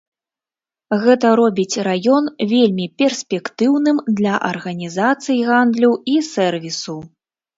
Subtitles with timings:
[1.01, 6.97] Гэта робіць раён вельмі перспектыўным для арганізацый гандлю і сэрвісу.